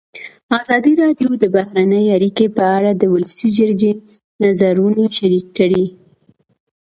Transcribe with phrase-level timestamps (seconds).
[0.59, 3.91] ازادي راډیو د بهرنۍ اړیکې په اړه د ولسي جرګې
[4.43, 5.85] نظرونه شریک کړي.